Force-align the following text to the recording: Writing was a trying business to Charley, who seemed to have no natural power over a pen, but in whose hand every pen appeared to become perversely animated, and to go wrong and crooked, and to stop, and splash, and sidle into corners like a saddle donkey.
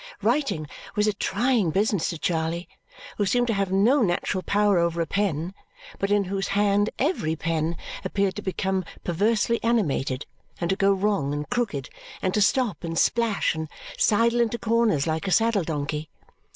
Writing 0.23 0.65
was 0.95 1.05
a 1.05 1.13
trying 1.13 1.69
business 1.69 2.09
to 2.09 2.17
Charley, 2.17 2.67
who 3.19 3.25
seemed 3.27 3.45
to 3.45 3.53
have 3.53 3.71
no 3.71 4.01
natural 4.01 4.41
power 4.41 4.79
over 4.79 4.99
a 4.99 5.05
pen, 5.05 5.53
but 5.99 6.09
in 6.09 6.23
whose 6.23 6.47
hand 6.47 6.89
every 6.97 7.35
pen 7.35 7.77
appeared 8.03 8.33
to 8.37 8.41
become 8.41 8.83
perversely 9.03 9.63
animated, 9.63 10.25
and 10.59 10.71
to 10.71 10.75
go 10.75 10.91
wrong 10.91 11.33
and 11.33 11.51
crooked, 11.51 11.87
and 12.19 12.33
to 12.33 12.41
stop, 12.41 12.83
and 12.83 12.97
splash, 12.97 13.53
and 13.53 13.69
sidle 13.95 14.39
into 14.41 14.57
corners 14.57 15.05
like 15.05 15.27
a 15.27 15.31
saddle 15.31 15.63
donkey. 15.63 16.09